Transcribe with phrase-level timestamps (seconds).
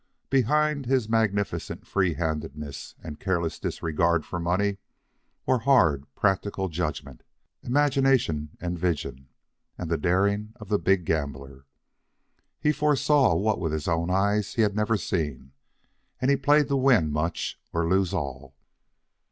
[0.31, 4.79] Behind his magnificent free handedness and careless disregard for money
[5.45, 7.21] were hard, practical judgment,
[7.61, 9.27] imagination and vision,
[9.77, 11.67] and the daring of the big gambler.
[12.59, 15.51] He foresaw what with his own eyes he had never seen,
[16.19, 18.55] and he played to win much or lose all.